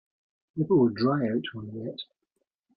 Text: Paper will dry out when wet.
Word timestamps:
Paper 0.57 0.75
will 0.75 0.89
dry 0.89 1.29
out 1.29 1.43
when 1.53 1.71
wet. 1.75 1.99